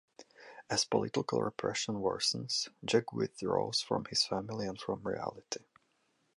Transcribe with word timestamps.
As 0.67 0.83
political 0.83 1.43
repression 1.43 1.97
worsens, 1.97 2.69
Jack 2.83 3.13
withdraws 3.13 3.81
from 3.81 4.05
his 4.05 4.25
family 4.25 4.65
and 4.65 4.81
from 4.81 5.03
reality. 5.03 5.63